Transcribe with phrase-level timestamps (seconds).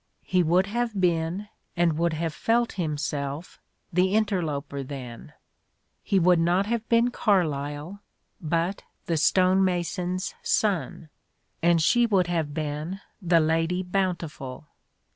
[0.23, 1.47] He would have been,
[1.77, 3.59] and would have felt himself,
[3.93, 5.33] the interloper then—
[6.07, 8.01] ^he would not have been Carlyle
[8.41, 11.09] but the stone mason's son,
[11.61, 14.65] and she would have been the Lady Bountiful.